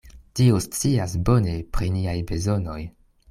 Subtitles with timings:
[0.37, 2.81] Dio scias bone pri niaj bezonoj.